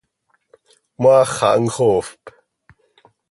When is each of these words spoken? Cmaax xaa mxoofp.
Cmaax 0.95 1.29
xaa 1.37 1.57
mxoofp. 1.65 2.11